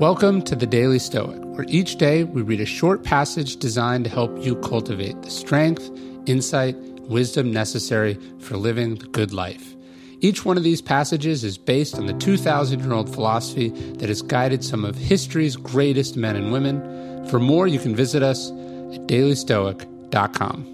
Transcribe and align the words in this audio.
Welcome 0.00 0.40
to 0.44 0.56
the 0.56 0.66
Daily 0.66 0.98
Stoic, 0.98 1.38
where 1.42 1.66
each 1.68 1.96
day 1.96 2.24
we 2.24 2.40
read 2.40 2.62
a 2.62 2.64
short 2.64 3.04
passage 3.04 3.56
designed 3.56 4.04
to 4.04 4.10
help 4.10 4.42
you 4.42 4.56
cultivate 4.56 5.20
the 5.20 5.28
strength, 5.28 5.90
insight, 6.24 6.74
wisdom 7.02 7.52
necessary 7.52 8.16
for 8.38 8.56
living 8.56 8.94
the 8.94 9.04
good 9.08 9.34
life. 9.34 9.76
Each 10.20 10.42
one 10.42 10.56
of 10.56 10.62
these 10.62 10.80
passages 10.80 11.44
is 11.44 11.58
based 11.58 11.96
on 11.96 12.06
the 12.06 12.14
2,000 12.14 12.80
year 12.80 12.94
old 12.94 13.12
philosophy 13.12 13.68
that 13.98 14.08
has 14.08 14.22
guided 14.22 14.64
some 14.64 14.86
of 14.86 14.96
history's 14.96 15.54
greatest 15.54 16.16
men 16.16 16.34
and 16.34 16.50
women. 16.50 17.28
For 17.28 17.38
more, 17.38 17.66
you 17.66 17.78
can 17.78 17.94
visit 17.94 18.22
us 18.22 18.48
at 18.48 19.06
dailystoic.com. 19.06 20.64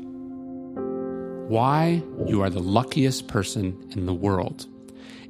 Why 1.48 2.00
you 2.28 2.42
are 2.42 2.50
the 2.50 2.60
luckiest 2.60 3.26
person 3.26 3.76
in 3.90 4.06
the 4.06 4.14
world. 4.14 4.68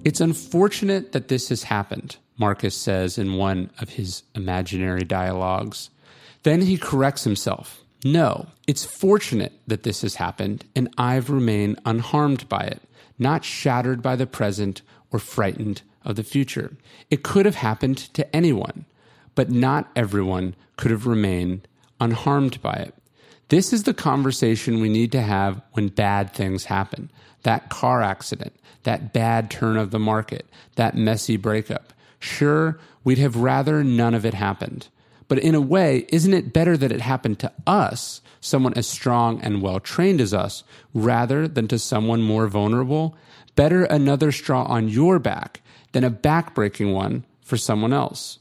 It's 0.06 0.20
unfortunate 0.20 1.10
that 1.10 1.26
this 1.26 1.48
has 1.48 1.64
happened. 1.64 2.18
Marcus 2.38 2.76
says 2.76 3.18
in 3.18 3.34
one 3.34 3.70
of 3.80 3.88
his 3.88 4.22
imaginary 4.36 5.02
dialogues. 5.02 5.90
Then 6.44 6.60
he 6.60 6.78
corrects 6.78 7.24
himself. 7.24 7.82
No, 8.04 8.46
it's 8.68 8.84
fortunate 8.84 9.54
that 9.66 9.82
this 9.82 10.02
has 10.02 10.14
happened, 10.14 10.64
and 10.76 10.94
I've 10.96 11.28
remained 11.28 11.80
unharmed 11.84 12.48
by 12.48 12.60
it, 12.60 12.82
not 13.18 13.44
shattered 13.44 14.00
by 14.00 14.14
the 14.14 14.28
present 14.28 14.80
or 15.10 15.18
frightened 15.18 15.82
of 16.04 16.14
the 16.14 16.22
future. 16.22 16.76
It 17.10 17.24
could 17.24 17.44
have 17.44 17.56
happened 17.56 17.98
to 18.14 18.36
anyone, 18.36 18.84
but 19.34 19.50
not 19.50 19.90
everyone 19.96 20.54
could 20.76 20.92
have 20.92 21.08
remained 21.08 21.66
unharmed 22.00 22.62
by 22.62 22.74
it. 22.74 22.94
This 23.48 23.72
is 23.72 23.84
the 23.84 23.94
conversation 23.94 24.80
we 24.80 24.88
need 24.88 25.12
to 25.12 25.22
have 25.22 25.62
when 25.72 25.88
bad 25.88 26.32
things 26.32 26.64
happen. 26.64 27.10
That 27.44 27.68
car 27.68 28.02
accident, 28.02 28.52
that 28.82 29.12
bad 29.12 29.50
turn 29.50 29.76
of 29.76 29.92
the 29.92 30.00
market, 30.00 30.46
that 30.74 30.96
messy 30.96 31.36
breakup. 31.36 31.92
Sure, 32.18 32.80
we'd 33.04 33.18
have 33.18 33.36
rather 33.36 33.84
none 33.84 34.14
of 34.14 34.26
it 34.26 34.34
happened. 34.34 34.88
But 35.28 35.38
in 35.38 35.54
a 35.54 35.60
way, 35.60 36.06
isn't 36.08 36.34
it 36.34 36.52
better 36.52 36.76
that 36.76 36.90
it 36.90 37.00
happened 37.00 37.38
to 37.40 37.52
us, 37.66 38.20
someone 38.40 38.74
as 38.74 38.88
strong 38.88 39.40
and 39.42 39.62
well 39.62 39.78
trained 39.78 40.20
as 40.20 40.34
us, 40.34 40.64
rather 40.92 41.46
than 41.46 41.68
to 41.68 41.78
someone 41.78 42.22
more 42.22 42.48
vulnerable? 42.48 43.16
Better 43.54 43.84
another 43.84 44.32
straw 44.32 44.64
on 44.64 44.88
your 44.88 45.20
back 45.20 45.62
than 45.92 46.02
a 46.02 46.10
backbreaking 46.10 46.92
one 46.92 47.24
for 47.42 47.56
someone 47.56 47.92
else. 47.92 48.38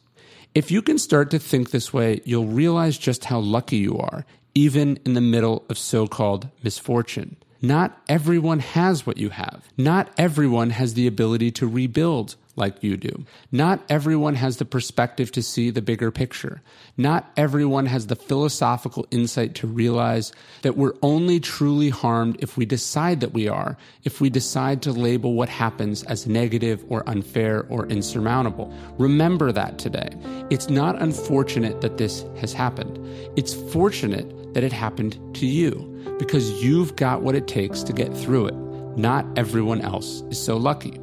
If 0.55 0.71
you 0.71 0.81
can 0.81 0.97
start 0.97 1.31
to 1.31 1.39
think 1.39 1.69
this 1.69 1.93
way, 1.93 2.21
you'll 2.23 2.47
realize 2.47 2.97
just 2.97 3.25
how 3.25 3.39
lucky 3.39 3.77
you 3.77 3.97
are, 3.97 4.25
even 4.55 4.97
in 5.05 5.13
the 5.13 5.21
middle 5.21 5.65
of 5.69 5.77
so 5.77 6.07
called 6.07 6.47
misfortune. 6.63 7.35
Not 7.61 8.01
everyone 8.07 8.59
has 8.59 9.05
what 9.05 9.17
you 9.17 9.29
have. 9.29 9.67
Not 9.77 10.11
everyone 10.17 10.69
has 10.71 10.93
the 10.93 11.07
ability 11.07 11.51
to 11.51 11.67
rebuild 11.67 12.35
like 12.55 12.83
you 12.83 12.95
do. 12.95 13.25
Not 13.51 13.83
everyone 13.89 14.35
has 14.35 14.57
the 14.57 14.65
perspective 14.65 15.31
to 15.33 15.41
see 15.41 15.69
the 15.69 15.81
bigger 15.81 16.11
picture. 16.11 16.61
Not 16.95 17.29
everyone 17.35 17.85
has 17.87 18.07
the 18.07 18.15
philosophical 18.15 19.05
insight 19.11 19.55
to 19.55 19.67
realize 19.67 20.31
that 20.61 20.77
we're 20.77 20.93
only 21.01 21.39
truly 21.39 21.89
harmed 21.89 22.37
if 22.39 22.55
we 22.55 22.65
decide 22.65 23.19
that 23.21 23.33
we 23.33 23.47
are, 23.47 23.77
if 24.03 24.21
we 24.21 24.29
decide 24.29 24.81
to 24.83 24.91
label 24.91 25.33
what 25.33 25.49
happens 25.49 26.03
as 26.03 26.27
negative 26.27 26.83
or 26.87 27.07
unfair 27.09 27.65
or 27.69 27.87
insurmountable. 27.87 28.73
Remember 28.97 29.51
that 29.51 29.77
today. 29.77 30.09
It's 30.49 30.69
not 30.69 31.01
unfortunate 31.01 31.81
that 31.81 31.97
this 31.97 32.23
has 32.37 32.53
happened. 32.53 32.99
It's 33.35 33.53
fortunate 33.73 34.44
that 34.55 34.63
it 34.63 34.71
happened 34.71 35.19
to 35.35 35.45
you 35.45 35.73
because 36.17 36.63
you've 36.63 36.95
got 36.95 37.21
what 37.21 37.35
it 37.35 37.45
takes 37.45 37.83
to 37.83 37.91
get 37.91 38.15
through 38.15 38.47
it. 38.47 38.55
Not 38.97 39.25
everyone 39.37 39.81
else 39.81 40.23
is 40.31 40.41
so 40.41 40.55
lucky. 40.55 40.97